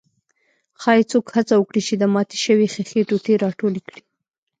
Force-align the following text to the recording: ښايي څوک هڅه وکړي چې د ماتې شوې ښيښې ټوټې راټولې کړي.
ښايي 0.81 1.03
څوک 1.11 1.25
هڅه 1.35 1.53
وکړي 1.57 1.81
چې 1.87 1.93
د 1.97 2.03
ماتې 2.13 2.37
شوې 2.45 2.67
ښيښې 2.73 3.01
ټوټې 3.09 3.33
راټولې 3.43 3.81
کړي. 3.87 4.01